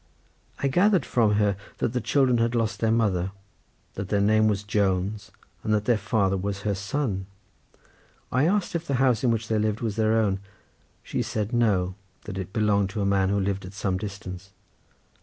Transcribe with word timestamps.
I 0.57 0.67
gathered 0.67 1.05
from 1.05 1.33
her 1.35 1.55
that 1.77 1.93
the 1.93 2.01
children 2.01 2.39
had 2.39 2.55
lost 2.55 2.79
their 2.79 2.89
mother, 2.89 3.29
that 3.93 4.09
their 4.09 4.19
name 4.19 4.47
was 4.47 4.63
Jones, 4.63 5.29
and 5.63 5.71
that 5.75 5.85
their 5.85 5.95
father 5.99 6.35
was 6.37 6.61
her 6.61 6.73
son. 6.73 7.27
I 8.31 8.47
asked 8.47 8.73
if 8.73 8.87
the 8.87 8.95
house 8.95 9.23
in 9.23 9.29
which 9.29 9.47
they 9.47 9.59
lived 9.59 9.81
was 9.81 9.97
their 9.97 10.13
own; 10.17 10.39
she 11.03 11.21
said 11.21 11.53
no, 11.53 11.93
that 12.23 12.39
it 12.39 12.51
belonged 12.51 12.89
to 12.89 13.01
a 13.01 13.05
man 13.05 13.29
who 13.29 13.39
lived 13.39 13.63
at 13.63 13.73
some 13.73 13.99
distance. 13.99 14.49